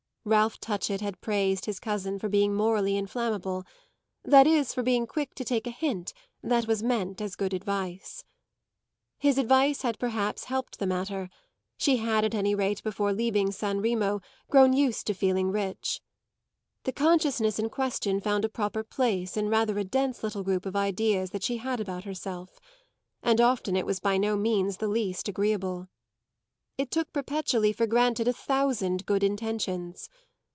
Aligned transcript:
Ralph 0.23 0.59
Touchett 0.59 1.01
had 1.01 1.19
praised 1.19 1.65
his 1.65 1.79
cousin 1.79 2.19
for 2.19 2.29
being 2.29 2.53
morally 2.53 2.95
inflammable, 2.95 3.63
that 4.23 4.45
is 4.45 4.71
for 4.71 4.83
being 4.83 5.07
quick 5.07 5.33
to 5.33 5.43
take 5.43 5.65
a 5.65 5.71
hint 5.71 6.13
that 6.43 6.67
was 6.67 6.83
meant 6.83 7.19
as 7.19 7.35
good 7.35 7.55
advice. 7.55 8.23
His 9.17 9.39
advice 9.39 9.81
had 9.81 9.97
perhaps 9.97 10.43
helped 10.43 10.77
the 10.77 10.85
matter; 10.85 11.27
she 11.75 11.97
had 11.97 12.23
at 12.23 12.35
any 12.35 12.53
rate 12.53 12.83
before 12.83 13.11
leaving 13.13 13.51
San 13.51 13.81
Remo 13.81 14.21
grown 14.47 14.73
used 14.73 15.07
to 15.07 15.15
feeling 15.15 15.51
rich. 15.51 16.01
The 16.83 16.93
consciousness 16.93 17.57
in 17.57 17.71
question 17.71 18.21
found 18.21 18.45
a 18.45 18.49
proper 18.49 18.83
place 18.83 19.35
in 19.35 19.49
rather 19.49 19.79
a 19.79 19.83
dense 19.83 20.21
little 20.21 20.43
group 20.43 20.67
of 20.67 20.75
ideas 20.75 21.31
that 21.31 21.41
she 21.41 21.57
had 21.57 21.79
about 21.79 22.03
herself, 22.03 22.59
and 23.23 23.41
often 23.41 23.75
it 23.75 23.87
was 23.87 23.99
by 23.99 24.17
no 24.19 24.35
means 24.37 24.77
the 24.77 24.87
least 24.87 25.29
agreeable. 25.29 25.87
It 26.77 26.89
took 26.89 27.13
perpetually 27.13 27.73
for 27.73 27.85
granted 27.85 28.27
a 28.27 28.33
thousand 28.33 29.05
good 29.05 29.23
intentions. 29.23 30.09